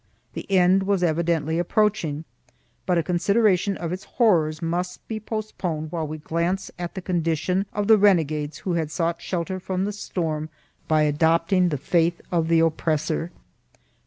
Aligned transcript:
The 0.33 0.49
end 0.49 0.81
was 0.81 1.03
evidently 1.03 1.59
approaching, 1.59 2.25
but 2.87 2.97
a 2.97 3.03
consideration 3.03 3.77
of 3.77 3.91
its 3.93 4.05
horrors 4.05 4.59
must 4.59 5.07
be 5.07 5.19
postponed 5.19 5.91
while 5.91 6.07
we 6.07 6.17
glance 6.17 6.71
at 6.79 6.95
the 6.95 7.03
condition 7.03 7.67
of 7.71 7.85
the 7.87 7.99
renegades 7.99 8.57
who 8.65 8.73
had 8.73 8.89
sought 8.89 9.21
shelter 9.21 9.59
from 9.59 9.85
the 9.85 9.93
storm 9.93 10.49
by 10.87 11.03
adopting 11.03 11.69
the 11.69 11.77
faith 11.77 12.19
of 12.31 12.47
the 12.47 12.61
oppressor. 12.61 13.29